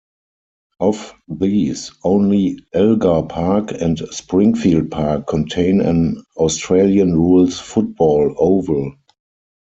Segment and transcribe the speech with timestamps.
[0.79, 8.95] Of these, only Elgar Park and Springfield Park contain an Australian rules football oval.